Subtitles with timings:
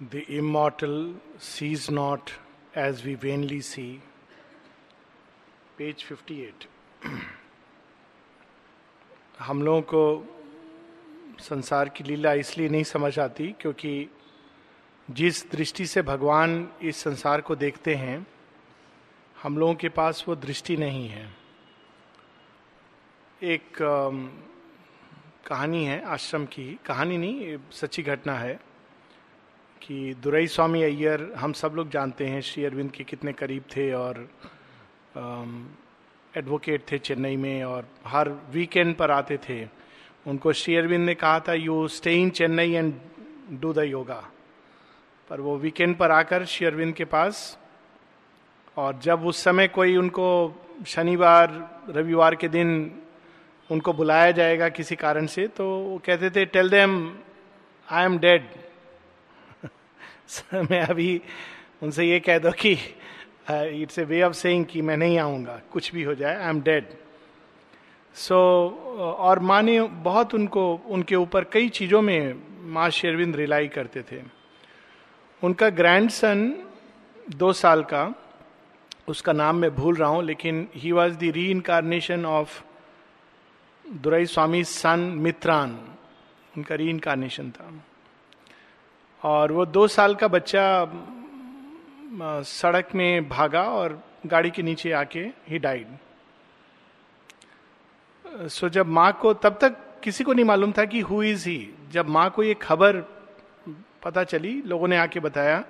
[0.00, 2.32] The immortal sees not,
[2.74, 4.00] as we vainly see.
[5.76, 6.66] Page 58.
[9.38, 10.26] हम लोगों को
[11.40, 14.10] संसार की लीला इसलिए नहीं समझ आती क्योंकि
[15.10, 18.26] जिस दृष्टि से भगवान इस संसार को देखते हैं,
[19.42, 21.34] हम लोगों के पास वो दृष्टि नहीं है
[23.42, 23.62] एक
[25.46, 28.67] कहानी है, आश्रम की कहानी नहीं सच्ची घटना है
[29.82, 33.92] कि दुरई स्वामी अय्यर हम सब लोग जानते हैं, श्री अरविंद के कितने करीब थे
[33.92, 34.28] और
[36.34, 39.64] एडवोकेट थे चेन्नई में और हर वीकेंड पर आते थे।
[40.26, 42.92] उनको श्री अरविंद ने कहा था you stay in Chennai and
[43.52, 44.22] do the yoga
[45.30, 47.58] पर वो वीकेंड पर आकर श्री अरविंद के पास
[48.76, 50.28] और जब उस समय कोई उनको
[50.86, 53.00] शनिवार, रविवार के दिन
[53.70, 57.14] उनको बुलाया जाएगा किसी कारण से तो वो कहते थे tell them
[57.88, 58.48] I am dead
[60.70, 61.20] मैं अभी
[61.82, 62.72] उनसे ये कह दो कि
[63.50, 66.60] it's a way of saying कि मैं नहीं आऊँगा। कुछ भी हो जाए आई एम
[66.62, 66.86] डेड
[68.16, 68.36] सो
[69.18, 74.22] और माँ ने बहुत उनको, उनके ऊपर कई चीज़ों में माँ शेरविंद रिलाई करते थे।
[75.42, 76.52] उनका ग्रैंड सन
[77.36, 78.14] दो साल का,
[79.08, 82.62] उसका नाम मैं भूल रहा हूँ, लेकिन he was the reincarnation of
[83.84, 85.78] Durai Swami son Mitran.
[86.56, 87.72] उनका री इनकारनेशन था।
[89.22, 90.64] और वो दो साल का बच्चा
[92.44, 95.86] सड़क में भागा और गाड़ी के नीचे आके ही डाइड
[98.48, 101.70] सो जब माँ को, तब तक किसी को नहीं मालूम था कि हु इज़ ही
[101.92, 102.96] जब माँ को ये खबर
[104.04, 105.64] पता चली, लोगों ने आके बताया,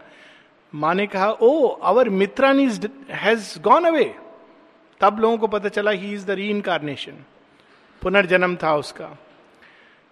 [0.72, 4.14] माँ ने कहा ओ our Mitran is has gone away
[5.00, 7.24] तब लोगों को पता चला he is the reincarnation
[8.02, 9.16] पुनर्जन्म था उसका।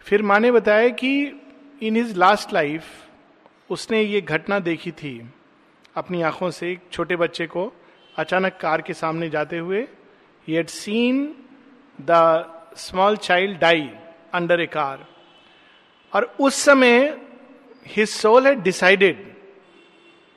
[0.06, 1.10] फिर माँ ने बताया कि
[1.82, 2.84] इन हिज लास्ट लाइफ
[3.70, 5.30] उसने ये घटना देखी थी
[5.96, 7.72] अपनी आँखों से एक छोटे बच्चे को
[8.16, 9.88] अचानक कार के सामने जाते हुए।
[10.48, 11.34] He had seen
[12.00, 12.44] the
[12.76, 13.90] small child die
[14.34, 15.06] under a car
[16.12, 17.20] और उस समय
[17.86, 19.34] his soul had decided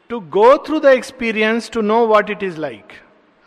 [0.10, 2.94] to go through the experience to know what it is like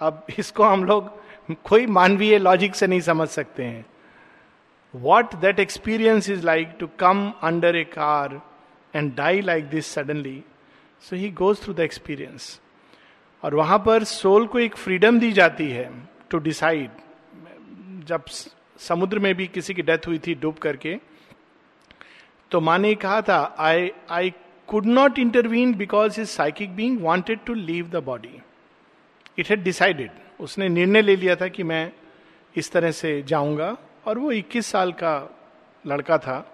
[0.00, 1.22] अब इसको हम लोग
[1.64, 3.86] कोई मानवीय लॉजिक से नहीं समझ सकते हैं।
[4.94, 8.51] What that experience is like to come under a car
[8.96, 10.42] and die like this suddenly
[11.00, 12.60] so he goes through the experience
[13.42, 16.90] और वहाँ पर सोल को एक फ्रीडम दी जाती है टू डिसाइड
[18.04, 18.24] जब
[18.78, 20.98] समुद्र में भी किसी की डेथ हुई थी डूब करके
[22.50, 24.30] तो माँ ने कहा था I I
[24.66, 28.42] could not intervene because is psychic being wanted to leave the body
[29.38, 30.10] it had decided
[30.40, 31.92] उसने निर्णय ले लिया था कि मैं
[32.56, 33.76] इस तरह से जाऊँगा।
[34.06, 35.38] और वो 21 साल का
[35.86, 36.51] लड़का था।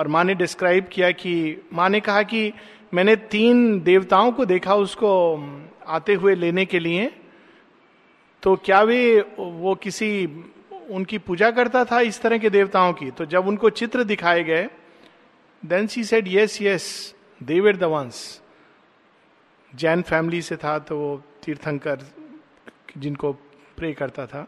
[0.00, 2.52] और माँ ने डिस्क्राइब किया कि, माँ ने कहा कि
[2.94, 5.10] मैंने तीन देवताओं को देखा उसको
[5.86, 7.12] आते हुए लेने के लिए।
[8.42, 10.26] तो क्या वे, वो किसी,
[10.90, 13.10] उनकी पूजा करता था इस तरह के देवताओं की?
[13.10, 14.68] तो जब उनको चित्र दिखाए गए
[15.64, 18.40] then she said yes yes they were the ones
[19.74, 21.98] Jain family से था तो वो तीर्थंकर
[22.98, 23.32] जिनको
[23.76, 24.46] प्रे करता था।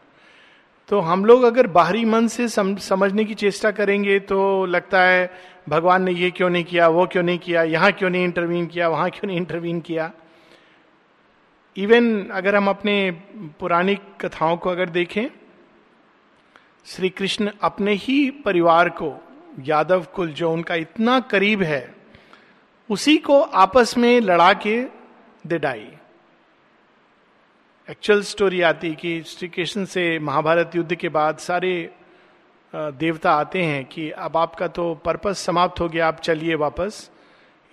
[0.89, 5.29] तो हम लोग अगर बाहरी मन से सम, समझने की चेष्टा करेंगे तो लगता है
[5.69, 8.87] भगवान ने ये क्यों नहीं किया वो क्यों नहीं किया यहाँ क्यों नहीं इंटरवीन किया
[8.89, 10.11] वहाँ क्यों नहीं इंटरवीन किया।
[11.75, 12.95] इवन अगर हम अपने
[13.59, 15.27] पुरानी कथाओं को अगर देखें
[16.85, 19.13] श्री कृष्ण अपने ही परिवार को
[19.65, 21.95] यादव कुल जो उनका इतना करीब है
[22.89, 24.81] उसी को आपस में लड़ा के
[25.47, 25.87] दे डाई।
[27.87, 31.89] एक्चुअल स्टोरी आती कि श्री कृष्ण से महाभारत युद्ध के बाद सारे
[32.73, 37.09] देवता आते हैं कि अब आपका तो पर्पस समाप्त हो गया, आप चलिए वापस।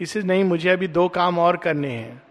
[0.00, 2.22] इसे नहीं, मुझे अभी दो काम और करने हैं।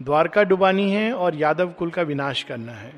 [0.00, 2.92] द्वारका डुबानी है और यादव कुल का विनाश करना है।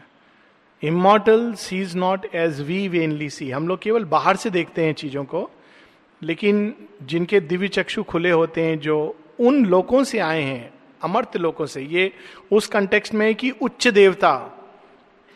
[0.83, 5.25] Immortal sees not as we vainly see हम लोग केवल बाहर से देखते हैं चीज़ों
[5.25, 5.49] को,
[6.23, 10.73] लेकिन जिनके दिव्य चक्षु खुले होते हैं, जो उन लोगों से आए हैं
[11.03, 12.13] अमर्त लोगों से, ये
[12.53, 14.35] उस कंटेक्स्ट में कि उच्च देवता,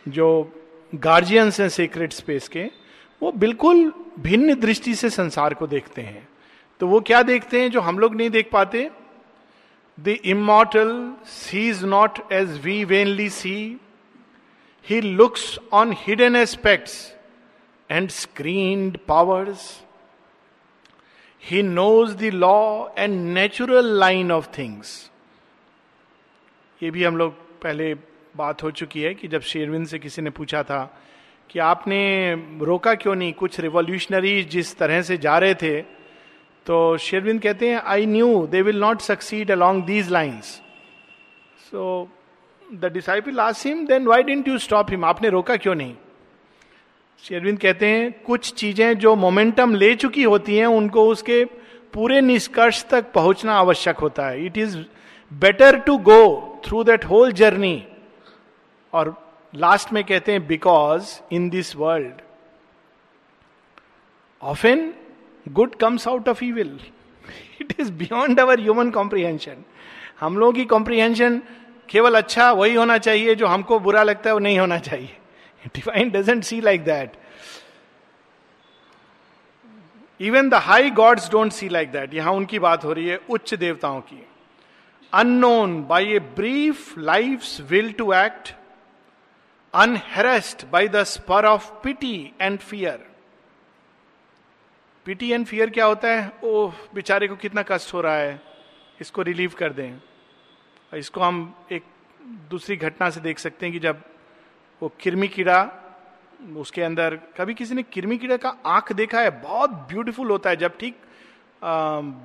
[0.06, 0.52] जो
[0.92, 2.64] गार्जियंस हैं सीक्रेट स्पेस के,
[3.22, 6.28] वो बिल्कुल भिन्न दृष्टि से संसार को देखते हैं।
[6.80, 8.90] तो वो क्या देखते हैं जो हम लोग नहीं देख पाते?
[9.98, 10.90] The immortal
[11.26, 13.80] sees not as we vainly see
[14.86, 16.94] he looks on hidden aspects
[17.90, 19.70] and screened powers
[21.42, 24.88] he knows the law and natural line of things
[26.80, 27.94] ये भी हम लोग पहले
[28.36, 30.80] बात हो चुकी है कि जब शेरविंद से किसी ने पूछा था
[31.50, 32.00] कि आपने
[32.62, 35.80] रोका क्यों नहीं, कुछ रिवॉल्यूशनरी जिस तरह से जा रहे थे
[36.66, 40.46] तो शेरविंद कहते हैं I knew they will not succeed along these lines
[41.70, 42.08] so
[42.74, 45.94] the disciple lost him then why didn't you stop him आपने रोका क्यों नहीं?
[47.24, 51.44] शेरविंद कहते हैं, कुछ चीज़ें जो मोमेंटम ले चुकी होती हैं, उनको उसके
[51.94, 54.76] पूरे निष्कर्ष तक पहुँचना आवश्यक होता है। It is
[55.32, 56.22] better to go
[56.64, 57.86] through that whole journey
[58.92, 59.14] और
[59.54, 62.20] लास्ट में कहते हैं because in this world
[64.42, 64.92] often
[65.46, 66.78] good comes out of evil
[67.60, 69.64] it is beyond our human comprehension
[70.20, 71.40] हम लोगों की कॉम्प्रिहेंशन
[71.88, 75.16] केवल अच्छा वही होना चाहिए जो हमको बुरा लगता है वो नहीं होना चाहिए।
[75.66, 77.16] Divine doesn't see like that
[80.20, 83.54] even the high gods don't see like that यहाँ उनकी बात हो रही है उच्च
[83.54, 84.22] देवताओं की।
[85.12, 88.54] Unknown by a brief life will to act
[89.74, 93.06] unharassed by the spur of pity and fear
[95.06, 96.32] pity and fear क्या होता है?
[96.44, 98.40] ओह, बेचारे को कितना कष्ट हो रहा है।
[99.00, 100.00] इसको रिलीव कर दें।
[100.94, 101.82] इसको हम एक
[102.50, 104.00] दूसरी घटना से देख सकते हैं कि जब
[104.82, 105.70] वो किरमी कीड़ा,
[106.56, 109.30] उसके अंदर कभी किसी ने किरमी कीड़ा का आँख देखा है?
[109.42, 110.96] बहुत ब्यूटीफुल होता है। जब ठीक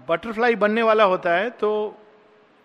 [0.10, 1.70] बटरफ्लाई बनने वाला होता है तो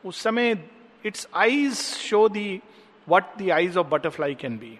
[0.06, 0.56] उस समय
[1.04, 2.60] it's eyes show the
[3.08, 4.78] what the eyes of butterfly can be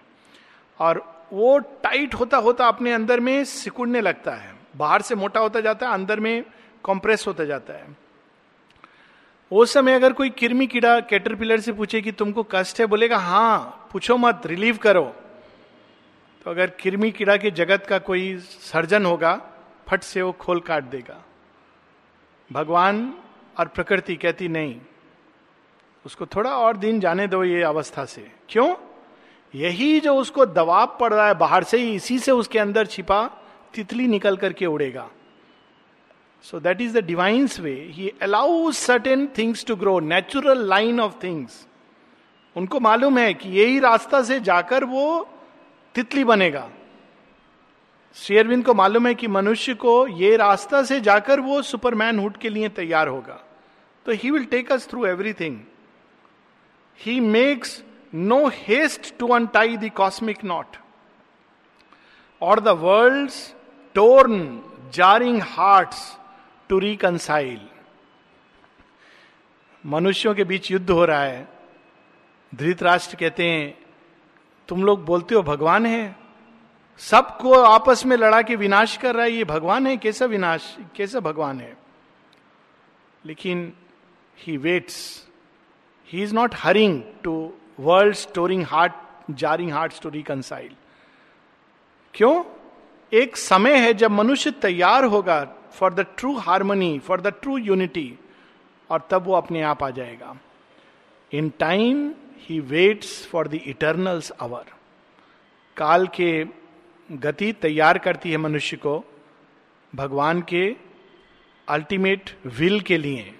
[0.79, 1.03] और
[1.33, 5.87] वो टाइट होता होता अपने अंदर में सिकुड़ने लगता है। बाहर से मोटा होता जाता
[5.87, 6.43] है, अंदर में
[6.85, 7.95] कंप्रेस होता जाता है।
[9.51, 13.89] उस समय अगर कोई किरमी कीड़ा कैटरपिलर से पूछे कि तुमको कष्ट है, बोलेगा हाँ
[13.91, 15.15] पूछो मत रिलीव करो।
[16.45, 19.41] तो अगर किरमी कीड़ा के जगत का कोई सर्जन होगा,
[19.87, 21.23] फट से वो खोल काट देगा।
[22.51, 23.13] भगवान
[23.59, 24.79] और प्रकृति कहती, नहीं
[26.07, 28.75] उसको थोड़ा और दिन जाने दो ये अवस्था से। क्यों?
[29.55, 33.27] यही जो उसको दबाव पड़ रहा है, बाहर से ही इसी से उसके अंदर छिपा,
[33.73, 35.09] तितली निकल करके उड़ेगा।
[36.41, 41.13] So that is the divine's way he allow certain things to grow natural line of
[41.23, 41.67] things
[42.55, 45.27] उनको मालूम है कि यही रास्ता से जाकर वो
[45.95, 46.69] तितली बनेगा।
[48.15, 52.49] शेयरविंद को मालूम है कि मनुष्य को ये रास्ता से जाकर वो सुपरमैन हुड के
[52.49, 53.43] लिए तैयार होगा।
[54.05, 55.59] तो he will take us through everything
[57.05, 57.83] he makes
[58.15, 60.77] no haste to untie the cosmic knot
[62.41, 63.31] or the world
[63.93, 64.61] torn
[64.93, 66.17] jarring hearts
[66.69, 67.61] to reconcile
[69.85, 71.47] मनुष्यों के बीच युद्ध हो रहा है।
[72.55, 73.77] धृतराष्ट्र कहते हैं,
[74.67, 76.15] तुम लोग बोलते हो भगवान है।
[76.97, 79.97] सबको आपस में लड़ा के विनाश कर रहा है। ये भगवान है?
[79.97, 80.77] कैसा विनाश?
[80.95, 81.77] कैसा भगवान है?
[83.25, 83.73] लेकिन
[84.37, 85.26] he waits
[86.11, 88.93] he is not hurrying to world storing heart
[89.31, 90.75] jarring heart to reconcile
[92.13, 92.43] क्यों?
[93.11, 95.43] एक समय है जब मनुष्य तैयार होगा
[95.73, 98.13] for the true harmony for the true unity
[98.89, 100.35] और तब वो अपने आप आ जाएगा।
[101.31, 104.65] In time he waits for the eternal's hour
[105.77, 106.45] काल के
[107.09, 109.03] गति तैयार करती है मनुष्य को,
[109.95, 110.75] भगवान के
[111.67, 113.36] अल्टीमेट विल के लिए।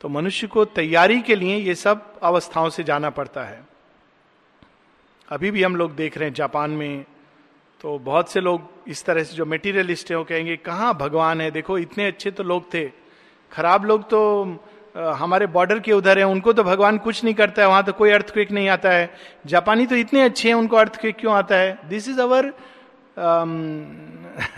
[0.00, 3.60] तो मनुष्य को तैयारी के लिए ये सब अवस्थाओं से जाना पड़ता है।
[5.28, 7.04] अभी भी हम लोग देख रहे हैं जापान में
[7.80, 11.50] तो बहुत से लोग इस तरह से जो मेटीरियलिस्ट है, वो कहेंगे, कहाँ भगवान है?
[11.50, 12.84] देखो, इतने अच्छे तो लोग थे।
[13.52, 14.20] खराब लोग तो
[14.96, 18.10] हमारे बॉर्डर के उधर है, उनको तो भगवान कुछ नहीं करता है, वहाँ तो कोई
[18.10, 19.10] अर्थक्वेक नहीं आता है।
[19.46, 21.78] जापानी तो इतने अच्छे हैं, उनको अर्थक्वेक क्यों आता है?
[21.88, 22.52] This is our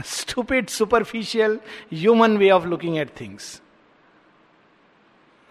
[0.06, 1.58] stupid superficial
[1.92, 3.60] human way of looking at things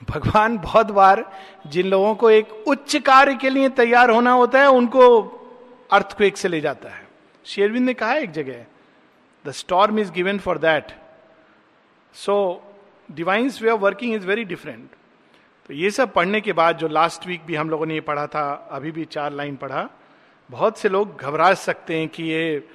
[0.01, 1.23] भगवान बहुत बार
[1.67, 5.19] जिन लोगों को एक उच्च कार्य के लिए तैयार होना होता है, उनको
[5.91, 7.05] अर्थक्वेक से ले जाता है।
[7.45, 8.65] शेरविंद ने कहा एक जगह
[9.45, 10.91] the storm is given for that
[12.15, 12.37] so
[13.09, 14.89] divine's way of working is very different
[15.69, 18.25] तो ये सब पढ़ने के बाद जो लास्ट वीक भी हम लोगों ने ये पढ़ा
[18.27, 19.87] था, अभी भी चार लाइन पढ़ा,
[20.49, 22.67] बहुत से लोग घबरा सकते हैं कि ये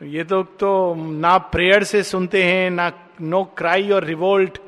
[0.00, 4.58] ये तो तो ना प्रेयर से सुनते हैं, ना नो क्राई और revolt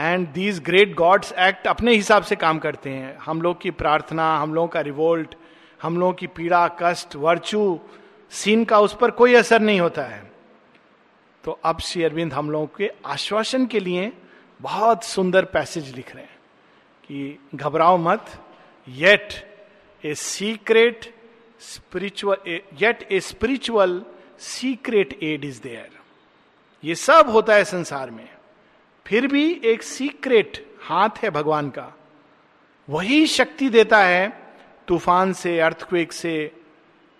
[0.00, 4.36] and these great gods act अपने हिसाब से काम करते हैं। हम लोग की प्रार्थना,
[4.38, 5.34] हम लोगों का रिवोल्ट
[5.80, 7.78] हम लोगों की पीड़ा, कष्ट वर्चू
[8.32, 10.22] सीन का उस पर कोई असर नहीं होता है।
[11.44, 14.12] तो अब श्री अरविंद हम लोगों के आश्वासन के लिए
[14.60, 16.38] बहुत सुंदर पैसेज लिख रहे हैं
[17.04, 18.26] कि घबराओ मत
[18.88, 19.32] yet
[20.04, 21.14] a secret
[21.60, 24.02] spiritual yet a spiritual
[24.38, 25.98] secret aid is there
[26.82, 28.28] ये सब होता है संसार में।
[29.10, 31.86] फिर भी एक सीक्रेट हाथ है भगवान का।
[32.88, 34.28] वही शक्ति देता है
[34.88, 36.52] तूफ़ान से अर्थक्वेक से,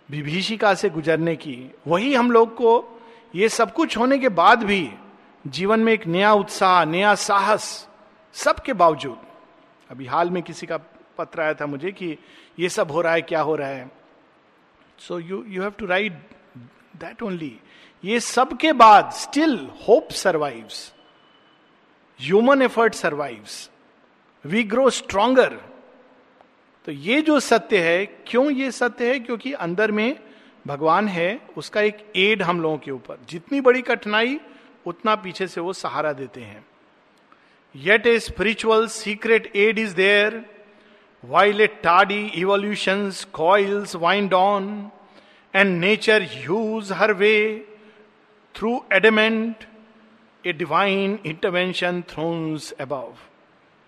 [0.09, 1.57] विभीषिका से गुजरने की।
[1.87, 3.01] वही हम लोग को
[3.35, 4.89] ये सब कुछ होने के बाद भी
[5.45, 7.89] जीवन में एक नया उत्साह, नया साहस
[8.35, 9.19] सबके बावजूद।
[9.91, 10.77] अभी हाल में किसी का
[11.19, 12.17] पत्र आया था मुझे कि
[12.59, 13.91] ये सब हो रहा है, क्या हो रहा है।
[14.99, 16.23] So you you have to write
[16.97, 17.53] that only
[18.05, 20.93] ये सब के बाद still hope survives
[22.21, 23.71] human effort survives
[24.45, 25.59] we grow stronger
[26.87, 29.19] तो ये जो सत्य है, क्यों ये सत्य है?
[29.21, 30.19] क्योंकि अंदर में
[30.67, 34.39] भगवान है, उसका एक एड हम लोगों के ऊपर। जितनी बड़ी कठिनाई,
[34.87, 36.65] उतना पीछे से वो सहारा देते हैं।
[37.75, 40.45] Yet a spiritual secret aid is there
[41.25, 44.91] while a Tadi evolution coils wind on
[45.55, 47.35] and nature hews her way
[48.55, 49.65] through adamant
[50.47, 53.15] a divine intervention thrones above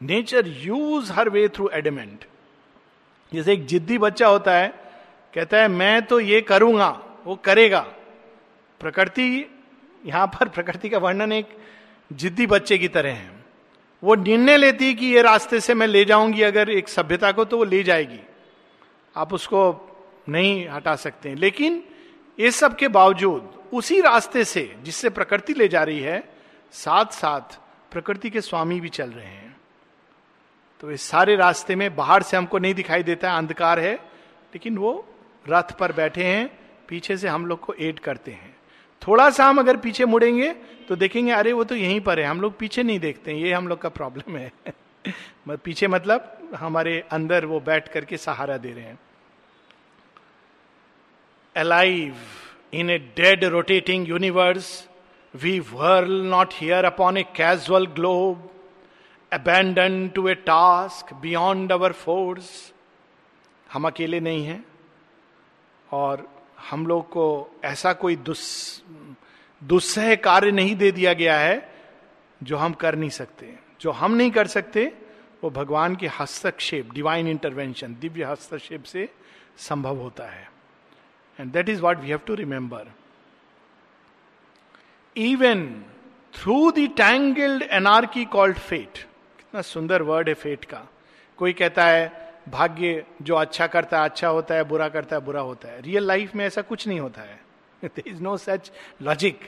[0.03, 2.25] nature hews her way through adamant
[3.35, 4.69] जैसे एक जिद्दी बच्चा होता है,
[5.35, 7.81] कहता है, मैं तो ये करूँगा, वो करेगा।
[8.81, 9.51] प्रकृति,
[10.07, 11.47] यहाँ पर प्रकृति का वर्णन एक
[12.13, 13.31] जिद्दी बच्चे की तरह है।
[14.05, 17.45] वो निर्णय लेती है कि ये रास्ते से मैं ले जाऊँगी, अगर एक सभ्यता को
[17.45, 18.21] तो वो ले जाएगी।
[19.17, 19.89] आप उसको
[20.29, 21.85] नहीं हटा सकते। लेकिन
[22.39, 26.32] इस सब के बावजूद, उसी रास्ते से जिससे प्रकृति ले जा रही है
[26.73, 27.59] साथ साथ
[27.93, 29.57] प्रकृति के स्वामी भी चल रहे हैं।
[30.81, 33.95] तो इस सारे रास्ते में बाहर से हमको नहीं दिखाई देता है, अंधकार है,
[34.55, 35.15] लेकिन वो
[35.49, 38.57] रथ पर बैठे हैं, पीछे से हम लोग को एड करते हैं।
[39.09, 40.53] थोड़ा सा हम अगर पीछे मुड़ेंगे
[40.89, 43.69] तो देखेंगे, अरे, वो तो यहीं पर है, हम लोग पीछे नहीं देखते ये हम
[43.69, 44.53] लोग का प्रॉब्लम है।
[45.49, 48.99] पीछे मतलब हमारे अंदर वो बैठ करके सहारा दे रहे हैं।
[51.57, 52.17] Alive
[52.75, 54.89] in a dead rotating universe
[55.35, 58.51] we whirl not here upon a casual globe
[59.33, 62.73] abandon to a task beyond our force
[63.73, 64.65] हम अकेले नहीं हैं,
[65.89, 66.27] और
[66.71, 68.83] हम लोग को ऐसा कोई दुस,
[69.63, 71.71] दुस्सह कार्य नहीं दे दिया गया है
[72.41, 74.85] जो हम कर नहीं सकते। जो हम नहीं कर सकते,
[75.43, 79.09] वो भगवान के हस्तक्षेप डिवाइन इंटरवेंशन दिव्य हस्तक्षेप से
[79.59, 80.49] संभव होता है।
[81.39, 82.93] And that is what we have to remember
[85.17, 85.65] even
[86.35, 88.99] through the tangled anarchy called fate
[89.39, 90.81] कितना सुंदर वर्ड है फेट का।
[91.39, 95.41] कोई कहता है, भाग्य जो अच्छा करता है अच्छा होता है, बुरा करता है, बुरा
[95.41, 97.41] होता है। रियल लाइफ में ऐसा कुछ नहीं होता है।
[98.07, 98.71] Is no such
[99.03, 99.41] logic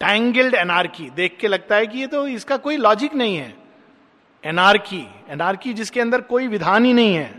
[0.00, 3.54] tangled anarchy देख के लगता है कि ये तो इसका कोई लॉजिक नहीं है।
[4.44, 7.32] एनार्की एनार्की जिसके अंदर कोई विधान ही नहीं है।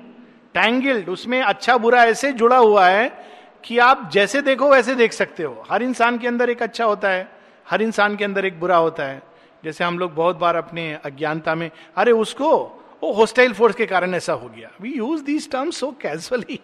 [0.53, 3.07] टैंगल्ड उसमें अच्छा बुरा ऐसे जुड़ा हुआ है
[3.63, 7.09] कि आप जैसे देखो, वैसे देख सकते हो। हर इंसान के अंदर एक अच्छा होता
[7.09, 7.34] है।
[7.67, 9.21] हर इंसान के अंदर एक बुरा होता है।
[9.63, 12.51] जैसे हम लोग बहुत बार अपने अज्ञानता में, अरे उसको
[13.03, 16.59] वो होस्टाइल फोर्स के कारण ऐसा हो गया। We use these term so casually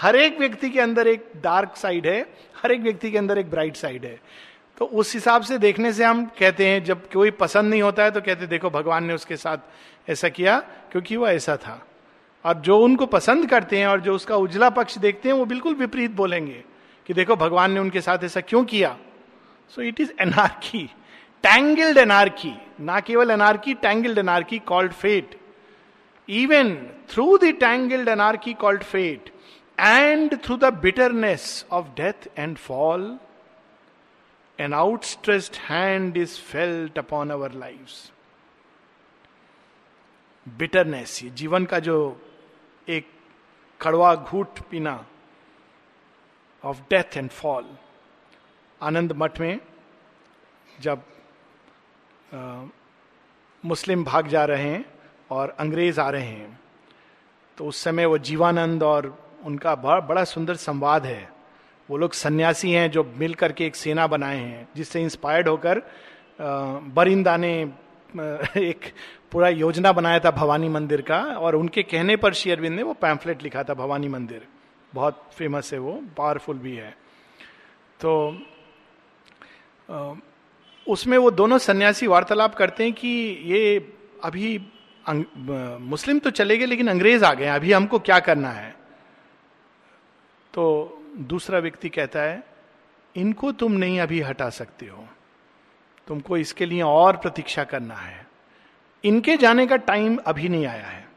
[0.00, 2.20] हर एक व्यक्ति के अंदर एक डार्क साइड है,
[2.62, 4.18] हर एक व्यक्ति के अंदर एक ब्राइट साइड है।
[4.78, 8.10] तो उस हिसाब से देखने से हम कहते हैं, जब कोई पसंद नहीं होता है
[8.10, 10.58] तो कहते देखो, भगवान ने उसके साथ ऐसा किया,
[10.92, 11.80] क्योंकि वह ऐसा था।
[12.44, 15.74] और जो उनको पसंद करते हैं और जो उसका उजला पक्ष देखते हैं, वो बिल्कुल
[15.74, 16.64] विपरीत बोलेंगे
[17.06, 18.96] कि देखो, भगवान ने उनके साथ ऐसा क्यों किया?
[19.70, 20.84] So it is anarchy
[21.44, 25.38] tangled anarchy ना केवल anarchy tangled anarchy called fate
[26.28, 26.74] even
[27.10, 29.30] through the tangled anarchy called fate
[29.78, 33.18] and through the bitterness of death and fall
[34.58, 38.10] an outstretched hand is felt upon our life
[40.46, 41.96] bitterness ये जीवन का जो
[42.88, 43.06] एक
[43.80, 44.94] कड़वा घूट पीना
[46.62, 47.66] of death and fall
[48.82, 49.60] Anand Math में
[50.80, 51.02] जब
[52.34, 52.64] आ,
[53.64, 54.84] मुस्लिम भाग जा रहे हैं
[55.30, 56.60] और अंग्रेज़ आ रहे हैं
[57.58, 59.06] तो उस समय वो जीवानंद और
[59.44, 61.28] उनका बड़ा बड़ा सुंदर संवाद है।
[61.88, 65.82] वो लोग सन्यासी हैं जो मिल करके एक सेना बनाए हैं जिससे इंस्पायर्ड होकर
[66.94, 67.52] बरिंदा ने
[68.56, 68.92] एक
[69.32, 73.42] पूरा योजना बनाया था भवानी मंदिर का और उनके कहने पर शेयरविंद ने वो पैम्फलेट
[73.42, 74.46] लिखा था भवानी मंदिर।
[74.94, 76.90] बहुत फ़ेमस है वो पावरफुल भी है।
[78.00, 78.10] तो
[80.86, 83.08] उसमें वो दोनों सन्यासी वार्तालाप करते हैं कि
[83.44, 83.92] ये
[84.24, 84.58] अभी
[85.08, 88.74] मुस्लिम तो चले गए लेकिन अंग्रेज़ आ गए अभी हमको क्या करना है?
[90.54, 92.42] तो दूसरा व्यक्ति कहता है,
[93.16, 95.06] इनको तुम नहीं अभी हटा सकते हो।
[96.06, 98.26] तुमको इसके लिए और प्रतीक्षा करना है।
[99.04, 101.08] इनके जाने का टाइम अभी नहीं आया है।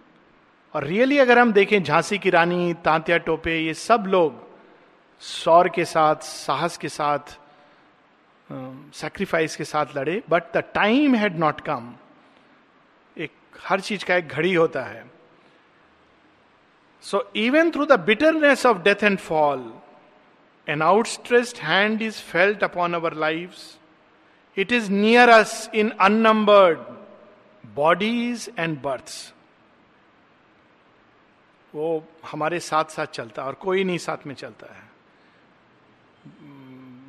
[0.73, 4.47] और रियली अगर हम देखें झांसी की रानी, तांत्या टोपे, ये सब लोग
[5.19, 7.37] सौर के साथ, साहस के साथ
[8.93, 11.93] सेक्रीफाइस के साथ लड़े but the time had not come
[13.17, 13.31] एक,
[13.61, 15.05] हर चीज़ का एक घड़ी होता है।
[17.03, 19.73] So even through the bitterness of death and fall
[20.67, 23.55] an outstretched hand is felt upon our life
[24.57, 26.79] it is near us in unnumbered
[27.63, 29.33] bodies and births
[31.73, 34.92] वो हमारे साथ साथ चलता है और कोई नहीं साथ में चलता है।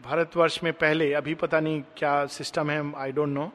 [0.04, 3.52] भारतवर्ष में पहले, अभी पता नहीं क्या सिस्टम है आई डोंट नो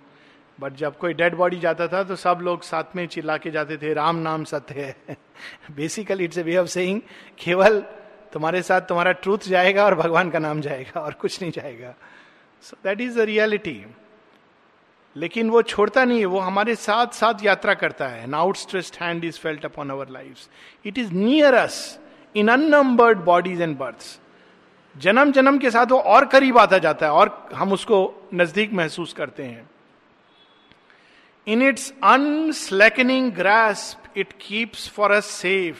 [0.59, 3.77] बट जब कोई डेड बॉडी जाता था तो सब लोग साथ में चिल्ला के जाते
[3.77, 5.17] थे, राम नाम सत्य है।
[5.75, 7.01] Basically it's a way of saying
[7.39, 7.79] केवल
[8.33, 11.93] तुम्हारे साथ तुम्हारा ट्रूथ जाएगा और भगवान का नाम जाएगा और कुछ नहीं जाएगा.
[12.63, 13.85] So that is the reality
[15.15, 19.25] लेकिन वो छोड़ता नहीं है, वो हमारे साथ साथ यात्रा करता है। An outstretched hand
[19.25, 21.99] is felt upon our life it is near us
[22.35, 24.19] in unnumbered bodies and births
[24.95, 29.13] जन्म जन्म के साथ वो और करीब आता जाता है और हम उसको नज़दीक महसूस
[29.13, 29.69] करते हैं।
[31.47, 35.77] In its unslackening grasp it keeps for us safe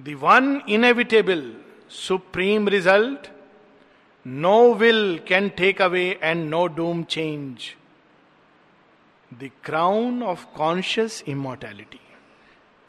[0.00, 1.54] the one inevitable
[1.90, 3.28] supreme result
[4.26, 7.74] no will can take away and no doom change
[9.34, 12.00] the crown of conscious immortality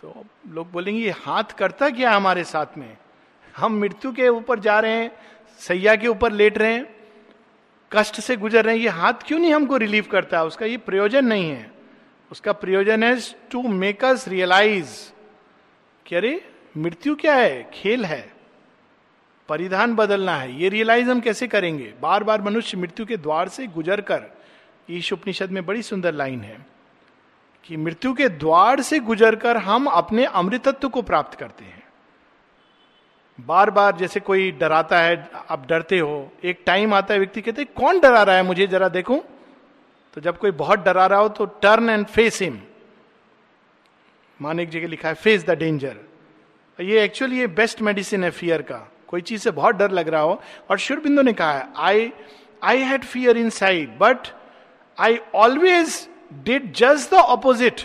[0.01, 2.97] तो लोग बोलेंगे हाथ करता क्या हमारे साथ में?
[3.57, 5.11] हम मृत्यु के ऊपर जा रहे हैं,
[5.59, 6.95] सैया के ऊपर लेट रहे हैं,
[7.91, 10.43] कष्ट से गुजर रहे हैं, ये हाथ क्यों नहीं हमको रिलीव करता?
[10.43, 11.71] उसका ये प्रयोजन नहीं है।
[12.31, 13.19] उसका प्रयोजन है
[13.51, 15.11] टू मेक अस रियलाइज़
[16.05, 17.71] कि अरे, मृत्यु क्या है?
[17.73, 18.33] खेल है।
[19.49, 21.93] परिधान बदलना है। ये रियलाइज़ हम कैसे करेंगे?
[22.01, 24.23] बार बार मनुष्य मृत्यु के द्वार से गुजर कर,
[24.91, 26.65] ईश उपनिषद में बड़ी सुंदर लाइन है
[27.63, 31.84] कि मृत्यु के द्वार से गुजरकर हम अपने अमृतत्व को प्राप्त करते हैं।
[33.39, 37.63] बार बार जैसे कोई डराता है, आप डरते हो, एक टाइम आता है, व्यक्ति कहते
[37.65, 38.67] कौन डरा रहा है मुझे?
[38.67, 39.19] जरा देखूँ।
[40.13, 42.59] तो जब कोई बहुत डरा रहा हो तो टर्न एंड फेस हिम
[44.39, 45.97] मान एक जगह लिखा है फेस द डेंजर
[46.79, 48.77] ये एक्चुअली ये बेस्ट मेडिसिन है फियर का।
[49.07, 52.11] कोई चीज़ से बहुत डर लग रहा हो, और शुरबिंदु ने कहा है I
[52.61, 54.27] I had fear inside but
[54.97, 56.07] I always
[56.45, 57.81] did just the opposite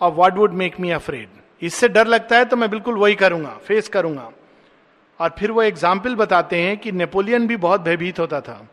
[0.00, 1.28] of what would make me afraid
[1.62, 4.30] इससे डर लगता है तो मैं बिल्कुल वही करूँगा फेस करूँगा।
[5.20, 8.66] और फिर वो एग्ज़ाम्पल बताते हैं कि नेपोलियन भी बहुत भयभीत होता था।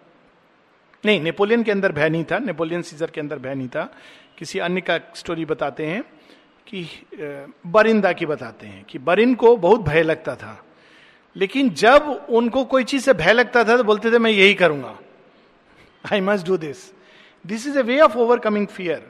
[1.04, 3.90] नहीं नेपोलियन के अंदर भय नहीं था नेपोलियन सीजर के अंदर भय नहीं था।
[4.38, 6.02] किसी अन्य का स्टोरी बताते हैं
[6.68, 6.88] कि
[7.68, 10.62] बरिंदा की बताते हैं कि बरिन को बहुत भय लगता था।
[11.36, 14.98] लेकिन जब उनको कोई चीज़ से भय लगता था तो बोलते थे, मैं यही करूँगा।
[16.04, 16.78] I must do this
[17.46, 19.08] this is a way of overcoming fear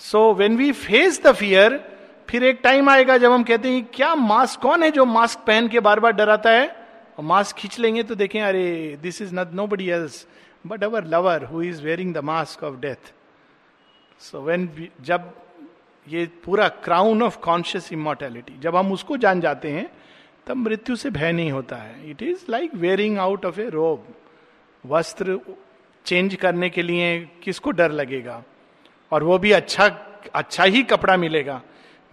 [0.00, 1.80] so when we face the fear
[2.28, 5.68] फिर एक टाइम आएगा जब हम कहते हैं क्या मास्क कौन है जो मास्क पहन
[5.68, 6.66] के बार बार डराता है?
[7.18, 10.26] और मास्क खींच लेंगे तो देखें, अरे this is not nobody else
[10.66, 13.12] but our lover who is wearing the mask of death
[14.20, 14.68] so when
[15.00, 15.32] जब
[16.06, 19.86] ये पूरा क्राउन ऑफ़ कॉन्शियस इमोर्टेलिटी जब हम उसको जान जाते हैं,
[20.46, 24.14] तब मृत्यु से भय नहीं होता है। It is like wearing out of a robe
[24.84, 25.38] वस्त्र
[26.06, 28.42] चेंज करने के लिए किसको डर लगेगा?
[29.12, 29.86] और वो भी अच्छा
[30.34, 31.60] अच्छा ही कपड़ा मिलेगा।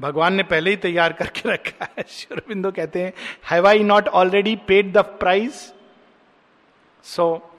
[0.02, 3.14] भगवान ने पहले ही तैयार करके रखा है। शुरबिंदो कहते हैं
[3.52, 5.74] have I not already paid the price
[7.04, 7.58] so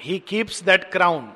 [0.00, 1.32] he keeps that crown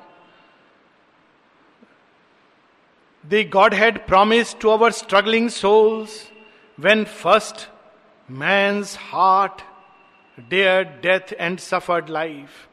[3.25, 6.31] the God had promise to our struggling souls
[6.79, 7.69] when first
[8.31, 9.61] man's heart
[10.49, 12.67] dare death and suffered life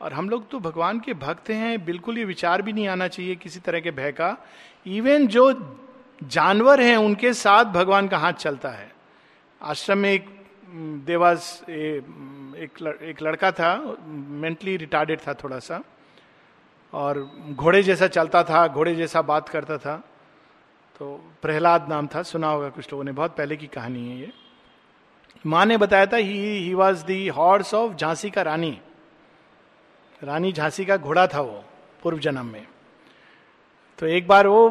[0.00, 3.34] और हम लोग तो भगवान के भक्त हैं, बिल्कुल ये विचार भी नहीं आना चाहिए
[3.34, 4.36] किसी तरह के भय का।
[4.86, 5.52] इवन जो
[6.20, 8.92] जानवर हैं, उनके साथ भगवान का हाथ चलता है।
[9.60, 10.28] आश्रम में एक
[11.06, 15.82] देवास एक एक लड़का था, मेंटली रिटार्डेड था थोड़ा सा,
[16.92, 19.96] और घोड़े जैसा चलता था, घोड़े जैसा बात करता था।
[21.00, 24.32] तो प्रहलाद नाम था, सुना होगा कुछ लोगों ने, बहुत पहले की कहानी है ये।
[25.44, 28.78] माँ ने बताया था he he was the horse of Jhansi का रानी।
[30.22, 31.64] रानी झांसी का घोड़ा था वो,
[32.02, 32.66] पूर्व जन्म में।
[33.98, 34.68] तो एक बार वो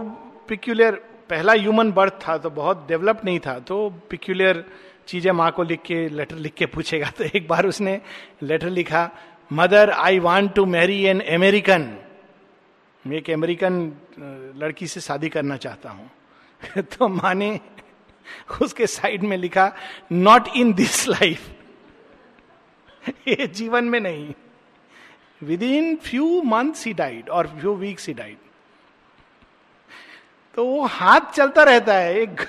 [0.49, 4.63] पिक्यूलर पहला ह्यूमन बर्थ था तो बहुत डेवलप नहीं था तो पिक्यूलर
[5.07, 8.01] चीज़ें माँ को लिख के लेटर लिख के पूछेगा तो एक बार उसने
[8.43, 9.09] लेटर लिखा
[9.53, 11.97] mother I want to marry an American
[13.07, 13.93] मैं एक अमेरिकन
[14.57, 16.11] लड़की से शादी करना चाहता हूँ।
[16.77, 17.59] तो माँ ने
[18.61, 19.71] उसके साइड में लिखा
[20.11, 21.49] नॉट इन दिस लाइफ
[23.27, 24.33] ये जीवन में नहीं।
[25.63, 28.37] Within few months he died और फ्यू वीक्स ही डाइड
[30.55, 32.41] तो वो हाथ चलता रहता है। एक,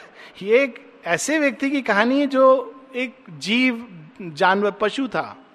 [0.43, 5.47] ये एक ऐसे व्यक्ति की कहानी है जो एक जीव, जानवर, पशु था।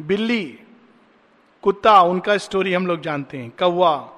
[0.00, 0.58] बिल्ली,
[1.62, 4.10] कुत्ता, उनका स्टोरी हम लोग जानते हैं। कौवा,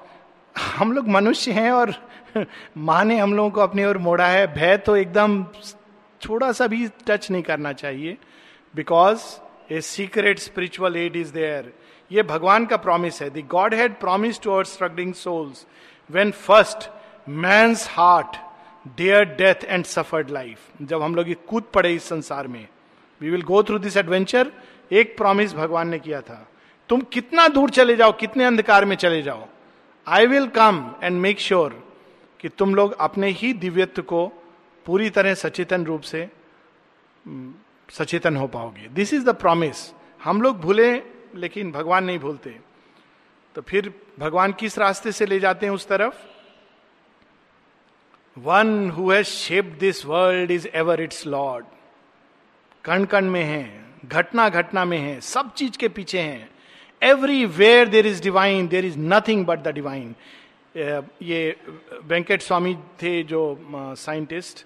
[0.58, 1.94] हम लोग मनुष्य हैं और
[2.76, 5.44] माँ ने हम लोगों को अपनी ओर मोड़ा है। भय तो एकदम
[6.28, 8.18] थोड़ा सा भी टच नहीं करना चाहिए।
[8.76, 9.20] Because
[9.72, 11.72] a secret spiritual aid is there
[12.12, 15.66] ये भगवान का प्रॉमिस है। The God had promise to our struggling souls
[16.10, 16.90] when first
[17.26, 18.36] man's heart
[18.96, 22.66] dare death and suffered life जब हम लोग कूद पड़े इस संसार में
[23.20, 24.50] we will go through this adventure
[24.92, 26.46] एक प्रॉमिस भगवान ने किया था।
[26.90, 29.46] तुम कितना दूर चले जाओ, कितने अंधकार में चले जाओ
[30.06, 31.82] I will come and make sure
[32.40, 34.26] कि तुम लोग अपने ही दिव्यत्व को
[34.86, 36.28] पूरी तरह सचेतन रूप से
[37.92, 39.76] सचेतन हो पाओगे। दिस इज़ द प्रॉमिस
[40.24, 40.92] हम लोग भूले,
[41.34, 42.56] लेकिन भगवान नहीं भूलते।
[43.54, 46.14] तो फिर भगवान किस रास्ते से ले जाते हैं उस तरफ़?
[48.36, 51.66] One who has this world is ever its lord
[52.84, 56.48] कण कण में है घटना घटना में है, सब चीज़ के पीछे हैं।
[57.46, 60.14] Everywhere there is divine there is nothing but the divine
[61.22, 61.56] ये
[62.04, 63.40] वेंकट स्वामी थे जो
[63.98, 64.64] साइंटिस्ट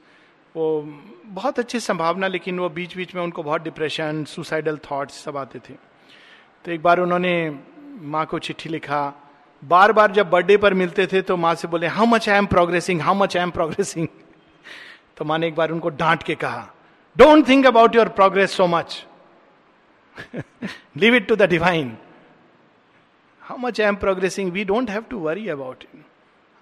[0.55, 0.83] वो
[1.27, 5.59] बहुत अच्छी संभावना, लेकिन वो बीच बीच में उनको बहुत डिप्रेशन सुसाइडल थॉट्स सब आते
[5.59, 5.75] थे।
[6.65, 7.35] तो एक बार उन्होंने
[8.03, 9.03] माँ को चिट्ठी लिखा
[9.65, 12.47] बार बार जब बर्थडे पर मिलते थे तो माँ से बोले how much I am
[12.47, 14.09] progressing how much I am progressing
[15.17, 16.67] तो माँ ने एक बार उनको डांट के कहा
[17.17, 19.07] don't think about your progress so much
[20.97, 21.97] leave it to the divine
[23.41, 26.05] how much I am progressing we don't have to worry about it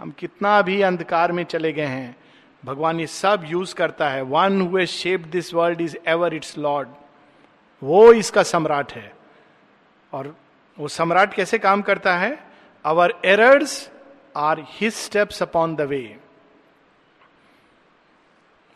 [0.00, 2.16] हम कितना भी अंधकार में चले गए हैं,
[2.64, 6.88] भगवान ये सब यूज़ करता है। One who shape this world is ever its lord
[7.82, 9.12] वो इसका सम्राट है।
[10.12, 10.36] और
[10.78, 12.45] वो सम्राट कैसे काम करता है?
[12.86, 13.72] Our errors
[14.36, 16.16] are his steps upon the way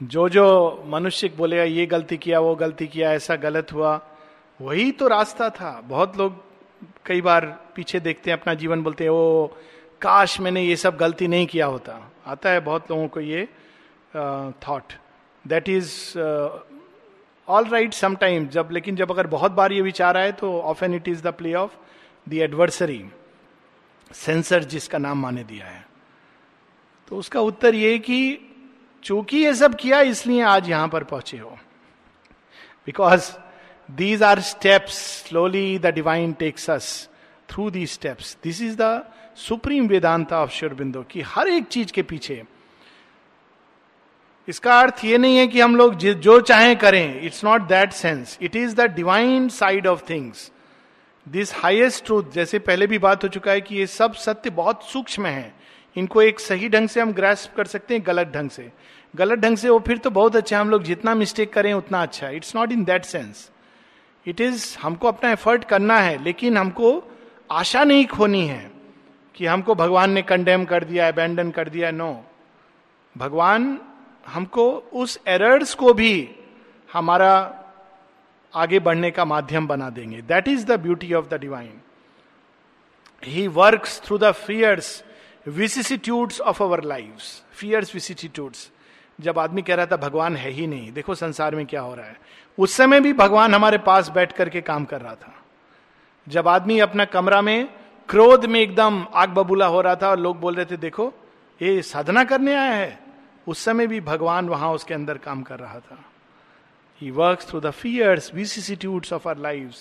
[0.01, 0.45] जो जो
[0.87, 4.01] मनुष्य बोलेगा ये गलती किया, वो गलती किया, ऐसा गलत हुआ।
[4.61, 6.43] वही तो रास्ता था। बहुत लोग
[7.07, 9.47] कई बार पीछे देखते हैं, अपना जीवन बोलते हैं, ओ,
[10.01, 13.47] काश मैंने ये सब गलती नहीं किया होता। आता है बहुत लोगों को ये
[14.67, 14.93] thought
[15.45, 16.19] that is
[17.49, 21.09] all right sometime जब, लेकिन जब अगर बहुत बार ये विचार आए तो often it
[21.09, 21.77] is the play of
[22.29, 23.05] the adversary
[24.11, 25.85] censor जिसका नाम माने दिया है।
[27.11, 28.39] तो उसका उत्तर ये कि
[29.03, 31.51] चूँकि ये सब किया, इसलिए आज यहाँ पर पहुँचे हो।
[32.87, 33.31] Because
[33.89, 37.09] these are steps slowly the divine takes us
[37.49, 42.03] through the steps this is the supreme Vedanta of बिंदु की हर एक चीज़ के
[42.03, 42.43] पीछे।
[44.49, 48.39] इसका अर्थ ये नहीं है कि हम लोग जो चाहें करें। It's not that sense
[48.43, 50.51] it is the divine side of things
[51.27, 54.85] this highest truth जैसे पहले भी बात हो चुका है कि ये सब सत्य बहुत
[54.85, 55.53] सूक्ष्म है।
[55.97, 58.71] इनको एक सही ढंग से हम ग्रेस्प कर सकते हैं, गलत ढंग से।
[59.15, 62.03] गलत ढंग से वो फिर तो बहुत अच्छा है, हम लोग जितना मिस्टेक करें, उतना
[62.03, 63.51] अच्छा है। It's not in that sense
[64.27, 67.03] it is हमको अपना एफर्ट करना है, लेकिन हमको
[67.51, 68.71] आशा नहीं खोनी है
[69.35, 72.13] कि हमको भगवान ने कंडेम कर दिया अबेंडन कर दिया नो
[73.17, 73.79] भगवान
[74.29, 76.29] हमको उस एरर्स को भी,
[76.91, 77.60] हमारा
[78.55, 81.81] आगे बढ़ने का माध्यम बना देंगे। That is the beauty of the divine
[83.25, 85.05] he work through the fierce
[85.49, 87.13] vicissitudes of our life
[87.53, 88.71] fierce vicissitudes
[89.21, 92.07] जब आदमी कह रहा था, भगवान है ही नहीं। देखो संसार में क्या हो रहा
[92.07, 92.21] है।
[92.59, 95.35] उस समय भी भगवान हमारे पास बैठ करके काम कर रहा था।
[96.29, 97.69] जब आदमी अपना कमरा में
[98.09, 101.13] क्रोध में एकदम आग बबूला हो रहा था और लोग बोल रहे थे, देखो,
[101.63, 102.99] ये साधना करने आया है।
[103.49, 106.05] उस समय भी भगवान वहाँ उसके अंदर काम कर रहा था।
[107.01, 109.75] He work through the fierce vicissitudes of our life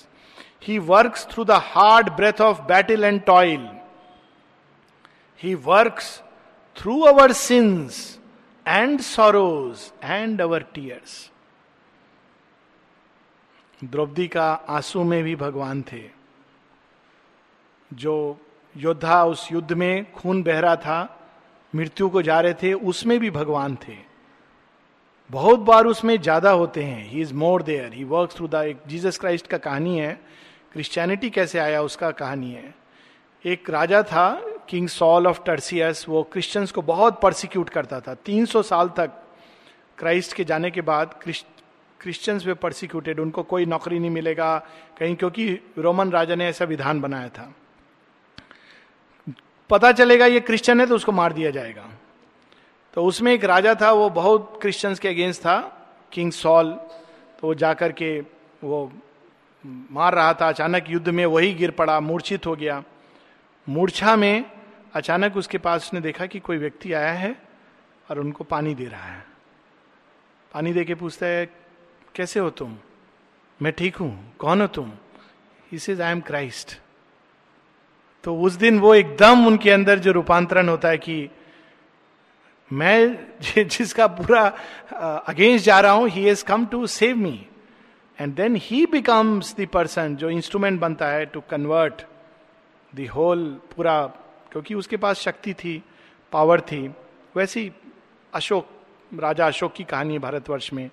[0.63, 3.69] he work through the hard breath of battle and toil
[5.43, 5.99] he work
[6.77, 8.19] through our sins
[8.67, 11.31] and sorrows and our tears
[13.83, 16.09] Draupadi का आँसू में भी भगवान थे।
[17.93, 18.37] जो
[18.77, 21.27] योद्धा उस युद्ध में खून बह रहा था,
[21.75, 24.08] मृत्यु को जा रहे थे, उसमें भी भगवान थे।
[25.29, 29.17] बहुत बार उसमें ज़्यादा होते हैं। He is more there he work through the Jesus
[29.17, 30.13] Christ का कहानी है।
[30.73, 32.73] क्रिश्चियनिटी कैसे आया उसका कहानी है।
[33.45, 34.29] एक राजा था
[34.69, 39.11] किंग सॉल ऑफ़ टर्सियस वो क्रिश्चियंस को बहुत परसिक्यूट करता था। 300 साल तक
[39.97, 44.57] क्राइस्ट के जाने के बाद क्रिश्चियंस वे परसिक्यूटेड उनको कोई नौकरी नहीं मिलेगा,
[44.99, 47.53] कहीं क्योंकि रोमन राजा ने ऐसा विधान बनाया था।
[49.69, 51.89] पता चलेगा ये क्रिश्चियन है तो उसको मार दिया जाएगा।
[52.93, 55.59] तो उसमें एक राजा था, वो बहुत क्रिश्चियंस के अगेंस्ट था
[56.11, 56.71] किंग सॉल
[57.39, 58.19] तो वो जाकर के
[58.63, 58.91] वो
[59.63, 62.83] मार रहा था, अचानक युद्ध में वही गिर पड़ा, मूर्छित हो गया।
[63.67, 64.45] मूर्छा में
[64.93, 67.35] अचानक उसके पास उसने देखा कि कोई व्यक्ति आया है
[68.09, 69.23] और उनको पानी दे रहा है।
[70.51, 71.45] पानी दे के पूछता है,
[72.15, 72.75] कैसे हो तुम?
[73.59, 74.91] मैं ठीक हूँ। कौन हो तुम?
[75.73, 76.79] इस इज़ आई एम क्राइस्ट
[78.23, 81.29] तो उस दिन वो एकदम उनके अंदर जो रूपांतरण होता है कि
[82.71, 84.41] मैं जिसका पूरा
[85.27, 87.45] अगेंस्ट जा रहा हूँ he has come to save me
[88.19, 92.01] and then he becomes the person जो इंस्ट्रूमेंट बनता है टू कन्वर्ट
[92.93, 94.05] द होल पूरा,
[94.51, 95.81] क्योंकि उसके पास शक्ति थी
[96.31, 96.87] पावर थी।
[97.35, 97.71] वैसी
[98.33, 98.67] अशोक,
[99.13, 100.89] राजा अशोक की कहानी है भारतवर्ष में,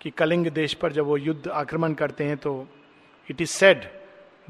[0.00, 2.66] कि कलिंग देश पर जब वो युद्ध आक्रमण करते हैं तो
[3.28, 3.84] it is said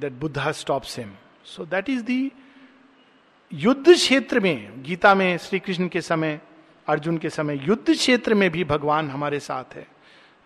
[0.01, 1.13] that Buddha stop him
[1.45, 2.31] so that is the
[3.53, 6.41] युद्ध क्षेत्र में, गीता में, श्री कृष्ण के समय
[6.89, 9.87] अर्जुन के समय युद्ध क्षेत्र में भी भगवान हमारे साथ है।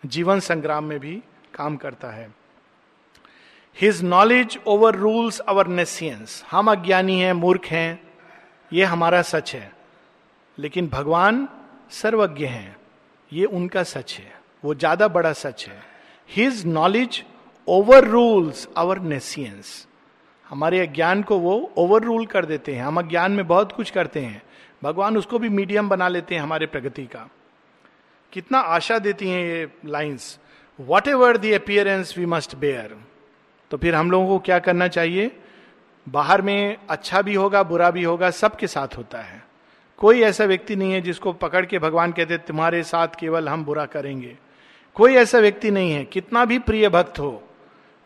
[0.03, 1.21] जीवन संग्राम में भी
[1.53, 2.27] काम करता है।
[3.77, 4.59] His knowledge
[4.95, 8.01] overrules our nescience हम अज्ञानी हैं, मूर्ख हैं,
[8.73, 9.71] ये हमारा सच है।
[10.57, 11.47] लेकिन भगवान
[11.91, 12.75] सर्वज्ञ हैं,
[13.31, 15.81] ये उनका सच है। वो ज़्यादा बड़ा सच है।
[16.29, 17.23] His knowledge
[18.07, 19.87] overrules our nescience
[20.45, 24.19] हमारे अज्ञान को वो ओवर रूल कर देते हैं। हम अज्ञान में बहुत कुछ करते
[24.19, 24.41] हैं।
[24.83, 27.29] भगवान उसको भी मीडियम बना लेते हैं हमारे प्रगति का।
[28.33, 30.39] कितना आशा देती हैं ये lines.
[31.07, 32.95] Whatever the appearance we must bear
[33.71, 35.31] तो फिर हम लोगों को क्या करना चाहिए?
[36.07, 39.43] बाहर में अच्छा भी होगा, बुरा भी होगा, सबके साथ होता है।
[39.97, 43.85] कोई ऐसा व्यक्ति नहीं है जिसको पकड़ के भगवान कहते तुम्हारे साथ केवल हम बुरा
[43.85, 44.37] करेंगे।
[44.95, 47.43] कोई ऐसा व्यक्ति नहीं है। कितना भी प्रिय भक्त हो,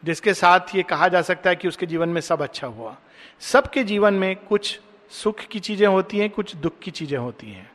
[0.04, 2.96] जिसके साथ ये कहा जा सकता है कि उसके जीवन में सब अच्छा हुआ।
[3.40, 4.80] सबके जीवन में कुछ
[5.12, 7.70] सुख की चीज़ें होती हैं, कुछ दुख की चीज़ें होती हैं।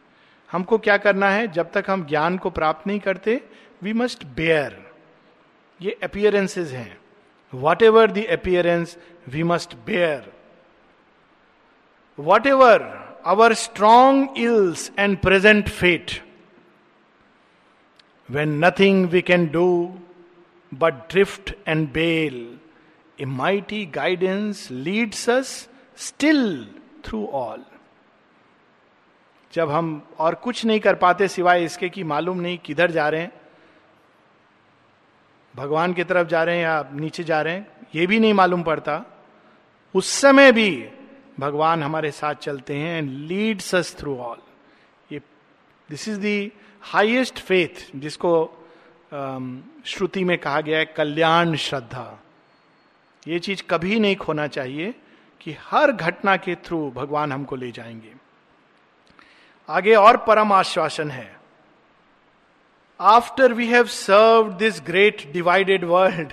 [0.50, 1.46] हमको क्या करना है?
[1.48, 3.40] जब तक हम ज्ञान को प्राप्त नहीं करते
[3.82, 4.76] वी मस्ट बेयर
[5.80, 6.98] ये अपियरेंसेज हैं।
[7.82, 8.96] Whatever the appearance
[9.28, 10.32] we must bear
[12.46, 12.82] whatever
[13.26, 16.10] our strong ills and present fate
[18.28, 19.66] when nothing we can do
[20.72, 22.36] but drift and bail
[23.18, 25.68] a mighty guidance leads us
[25.98, 26.42] still
[27.04, 27.64] through all
[29.52, 33.20] जब हम और कुछ नहीं कर पाते सिवाय इसके कि मालूम नहीं किधर जा रहे
[33.20, 33.32] हैं,
[35.54, 38.62] भगवान की तरफ़ जा रहे हैं या नीचे जा रहे हैं, ये भी नहीं मालूम
[38.62, 39.04] पड़ता।
[39.94, 40.70] उस समय भी
[41.40, 44.40] भगवान हमारे साथ चलते हैं and leads us through all
[45.10, 45.18] ये
[45.88, 48.32] this is the highest faith जिसको
[49.86, 52.18] श्रुति में कहा गया है, कल्याण श्रद्धा।
[53.26, 54.94] ये चीज़ कभी नहीं खोना चाहिए।
[55.42, 58.12] कि हर घटना के थ्रू भगवान हमको ले जाएँगे।
[59.68, 61.40] आगे और परम आश्वासन है।
[63.00, 66.32] After we have serve this great divided world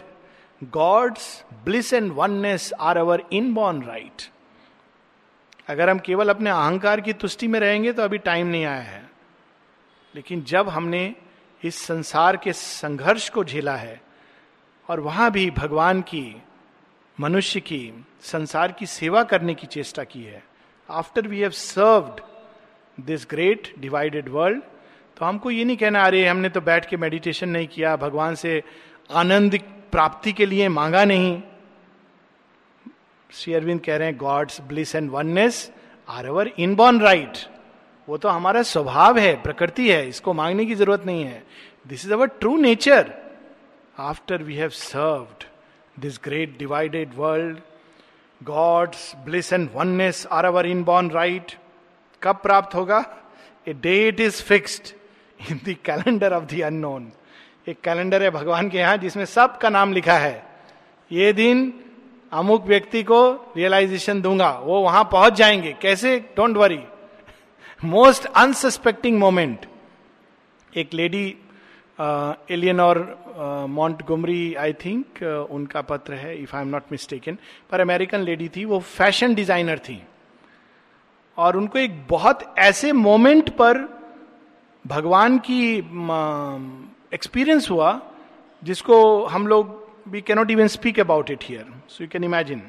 [0.64, 4.30] God's bliss and oneness are our inborn right
[5.68, 9.10] अगर हम केवल अपने अहंकार की तुष्टि में रहेंगे तो अभी टाइम नहीं आया है।
[10.16, 11.16] लेकिन जब हमने
[11.64, 14.02] इस संसार के संघर्ष को झेला है,
[14.90, 16.42] और वहाँ भी भगवान की
[17.20, 20.44] मनुष्य की, संसार की सेवा करने की चेष्टा की है।
[20.90, 22.22] After we have served
[22.98, 24.62] this great divided world
[25.18, 28.64] तो हमको ये नहीं कहना, अरे, हमने तो बैठ के मेडिटेशन नहीं किया, भगवान से
[29.12, 29.60] आनंद
[29.92, 31.42] प्राप्ति के लिए मांगा नहीं।
[33.30, 35.72] श्री अरविंद कह रहे हैं God's bliss and oneness
[36.08, 37.38] are our inborn right
[38.08, 41.44] वो तो हमारा स्वभाव है, प्रकृति है, इसको मांगने की ज़रूरत नहीं है।
[41.88, 43.14] This is our true nature
[44.00, 45.44] after we have served
[46.00, 47.58] this great divided world
[48.42, 51.52] God's bliss and oneness are our inborn right
[52.22, 53.04] कब प्राप्त होगा?
[53.68, 54.94] A date is fixed
[55.52, 57.12] in calendar of the unknown
[57.68, 60.44] एक कैलेंडर है भगवान के यहाँ जिसमें सबका नाम लिखा है।
[61.12, 61.74] ये दिन
[62.32, 63.20] अमुक व्यक्ति को
[63.58, 66.20] रियलाइजेशन दूँगा। वो वहाँ पहुँच जाएँगे। कैसे?
[66.36, 66.80] Don't worry
[67.84, 69.66] most unsuspecting moment
[70.74, 71.36] एक लेडी
[72.02, 73.00] एलियन और
[73.70, 77.38] मॉन्ट गुमरी आई थिंक उनका पत्र है if I am not mistaken
[77.72, 80.04] पर अमेरिकन लेडी थी वो फ़ैशन डिज़ाइनर थी।
[81.38, 83.78] और उनको एक बहुत ऐसे मोमेंट पर
[84.88, 85.78] भगवान की
[87.14, 88.02] एक्सपीरियंस uh, हुआ
[88.64, 92.62] जिसको हम लोग we cannot even speak about it here so you can imagine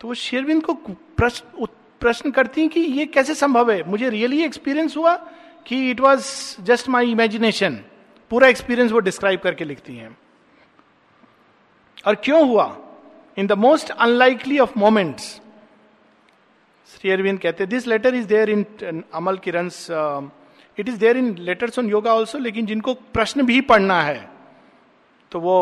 [0.00, 0.74] तो वो शेरविंद को
[1.16, 1.66] प्रश्न
[2.00, 3.82] प्रश्न करती हैं कि ये कैसे संभव है?
[3.90, 5.16] मुझे रियली एक्सपीरियंस हुआ
[5.66, 6.26] कि it was
[6.62, 7.78] just my imagination
[8.30, 10.16] पूरा एक्सपीरियंस वो डिस्क्राइब करके लिखती हैं।
[12.06, 12.76] और क्यों हुआ?
[13.36, 15.40] In the most unlikely of moments
[16.90, 19.66] Sri Aurobindo कहते this letter is there in Amal Kiran
[20.78, 24.18] it is there in letters on yoga also लेकिन जिनको प्रश्न भी पढ़ना है
[25.32, 25.56] तो वो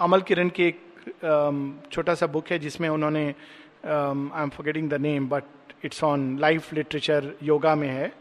[0.00, 0.80] अमल किरण की एक
[1.24, 6.38] um, छोटा सा बुक है जिसमें उन्होंने I am forgetting the name but it's on
[6.38, 8.12] life literature yoga में है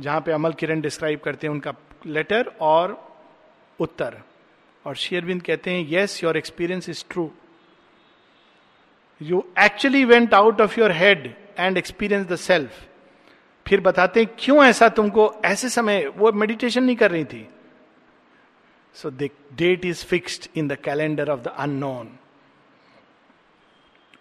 [0.00, 1.74] जहाँ पे अमल किरण डिस्क्राइब करते हैं उनका
[2.06, 2.96] लेटर और
[3.80, 4.22] उत्तर।
[4.86, 7.30] और शेयरबिंद कहते हैं yes your experience is true
[9.22, 12.86] you actually went out of your head and experience the self
[13.66, 15.34] फिर बताते हैं क्यों ऐसा तुमको?
[15.44, 17.48] ऐसे समय वो मेडिटेशन नहीं कर रही थी?
[18.94, 22.18] So the date is fixed in the calendar of the unknown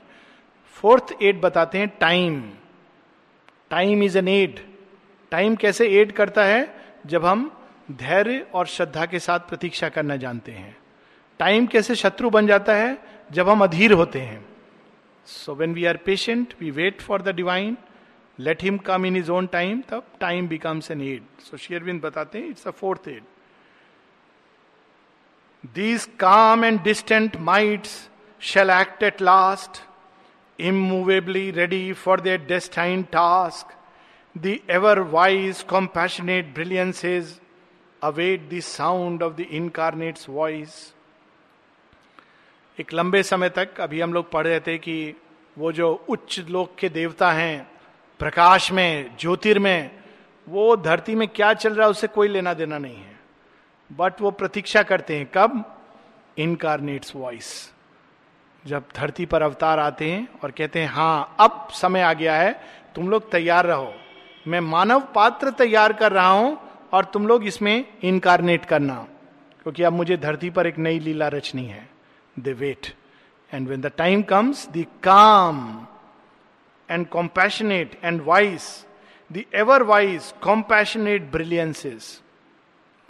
[0.67, 2.51] fourth aid बताते हैं time
[3.69, 4.59] time is an aid
[5.31, 6.75] time कैसे एड करता है?
[7.05, 7.57] जब हम
[7.91, 10.82] धैर्य और श्रद्धा के साथ प्रतीक्षा करना जानते हैं।
[11.39, 12.97] टाइम कैसे शत्रु बन जाता है?
[13.31, 14.45] जब हम अधीर होते हैं।
[15.25, 17.77] So when we are patient we wait for the divine
[18.39, 22.39] let him come in his own time तब time becomes an aid so Sri Aurobindo बताते
[22.39, 23.23] हैं it's a forth aid
[25.65, 28.09] these calm and distant mights
[28.41, 29.81] shall act at last
[30.59, 33.71] immovably ready for their destined task.
[34.35, 37.39] The ever wise, compassionate brilliances
[38.01, 40.92] await the sound of the incarnate's voice.
[42.79, 45.15] एक लंबे समय तक अभी हम लोग पढ़ रहे थे कि
[45.57, 47.67] वो जो उच्च लोक के देवता हैं,
[48.19, 49.91] प्रकाश में ज्योतिर्मय
[50.47, 53.19] वो धरती में क्या चल रहा है उससे कोई लेना देना नहीं है।
[53.91, 55.79] बट वो प्रतीक्षा करते हैं, कब?
[56.37, 57.71] इनकारनेट्स वॉइस
[58.65, 62.59] जब धरती पर अवतार आते हैं और कहते हैं हाँ अब समय आ गया है,
[62.95, 63.93] तुम लोग तैयार रहो।
[64.47, 66.57] मैं मानव पात्र तैयार कर रहा हूँ
[66.93, 69.07] और तुम लोग इसमें इनकारनेट करना।
[69.63, 71.92] क्योंकि अब मुझे धरती पर एक नई लीला रचनी है।
[72.39, 72.87] They wait
[73.51, 75.59] and when the time comes the calm
[76.89, 78.65] and compassionate and wise
[79.29, 82.19] the ever wise compassionate brilliances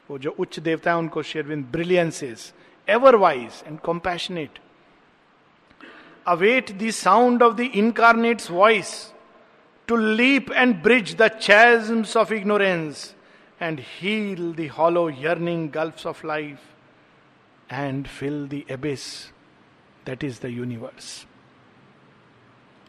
[0.09, 2.53] वो जो उच्च देवता है उनको Sri Aurobindo brilliances
[2.88, 4.59] ever wise and compassionate
[6.25, 9.13] await the sound of the incarnate's voice
[9.88, 13.13] to leap and bridge the chasms of ignorance
[13.59, 16.72] and heal the hollow yearning gulfs of life
[17.73, 19.03] and fill the abyss
[20.05, 21.07] that is the universe.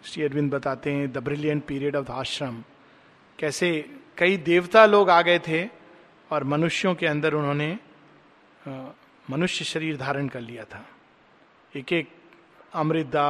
[0.05, 2.63] Sri Aurobindo बताते हैं the brilliant period of the ashram
[3.39, 3.71] कैसे
[4.19, 5.69] कई देवता लोग आ गए थे
[6.31, 7.79] और मनुष्यों के अंदर उन्होंने
[9.31, 10.85] मनुष्य शरीर धारण कर लिया था।
[11.77, 12.11] एक एक
[12.75, 13.29] Amritada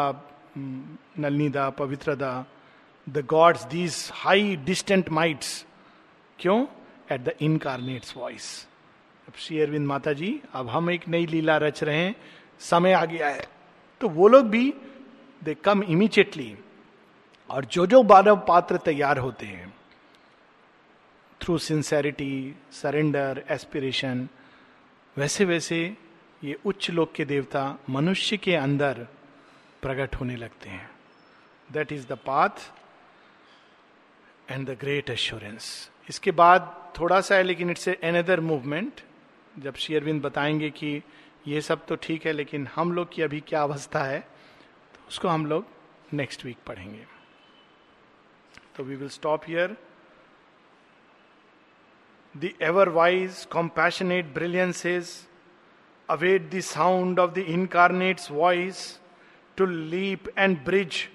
[0.58, 2.44] Nalinida Pavitrada
[3.08, 5.66] the gods these high distant mights
[6.38, 6.66] क्यों?
[7.12, 8.66] एट द इनकारनेट्स वॉइस
[9.28, 12.14] अब श्री अरविंद माता जी अब हम एक नई लीला रच रहे हैं,
[12.60, 13.46] समय आ गया है।
[14.00, 14.72] तो वो लोग भी
[15.42, 16.56] दे कम इमीजिएटली
[17.50, 19.72] और जो जो बारह पात्र तैयार होते हैं
[21.40, 24.28] थ्रू सिंसेरिटी सरेंडर एस्पिरेशन
[25.16, 25.80] वैसे वैसे
[26.44, 29.06] ये उच्च लोक के देवता मनुष्य के अंदर
[29.82, 30.90] प्रकट होने लगते हैं।
[31.70, 32.70] That is the path
[34.50, 39.00] and the great assurance इसके बाद थोड़ा सा है, लेकिन इट्स एनदर मूवमेंट
[39.58, 41.02] जब शेयरविंद बताएँगे कि
[41.46, 44.20] ये सब तो ठीक है लेकिन हम लोग की अभी क्या अवस्था है
[44.94, 45.66] तो उसको हम लोग
[46.12, 47.06] नेक्स्ट वीक पढ़ेंगे।
[48.76, 49.76] तो we will stop here
[52.36, 55.10] the ever wise compassionate brilliances
[56.10, 59.00] await the sound of the incarnate's voice
[59.60, 61.10] leap and bridge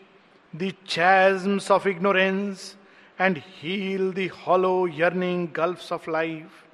[0.54, 2.76] the chasms of ignorance
[3.20, 6.69] and heal the hollow, yearning gulfs of life.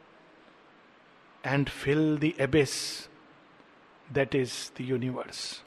[1.45, 3.07] And fill the abyss
[4.11, 5.61] that is the universe.